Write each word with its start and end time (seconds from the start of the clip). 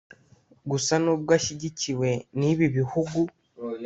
Gusa 0.71 0.93
nubwo 1.03 1.31
ashyigikiwe 1.39 2.09
n’ibi 2.39 2.65
bihugu 2.77 3.19